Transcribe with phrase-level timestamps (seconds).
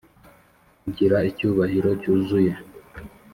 [0.81, 2.53] kugira icyubahiro cyuzuye,